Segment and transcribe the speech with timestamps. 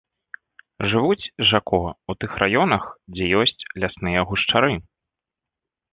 [0.93, 2.83] Жывуць жако ў тых раёнах,
[3.15, 4.73] дзе ёсць лясныя гушчары.